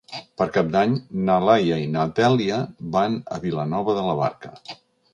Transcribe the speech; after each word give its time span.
Per 0.41 0.45
Cap 0.53 0.71
d'Any 0.75 0.95
na 1.27 1.35
Laia 1.49 1.77
i 1.83 1.87
na 1.97 2.07
Dèlia 2.21 2.59
van 2.99 3.23
a 3.37 3.41
Vilanova 3.47 3.99
de 4.03 4.11
la 4.11 4.21
Barca. 4.27 4.57